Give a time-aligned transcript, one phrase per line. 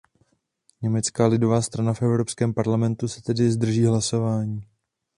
[0.81, 4.67] Německá lidová strana v Evropském parlamentu se tedy zdrží hlasování.